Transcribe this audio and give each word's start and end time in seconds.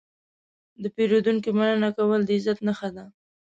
د 0.81 0.83
پیرودونکي 0.95 1.49
مننه 1.57 1.89
کول 1.97 2.21
د 2.25 2.29
عزت 2.37 2.57
نښه 2.67 2.89
ده. 2.95 3.05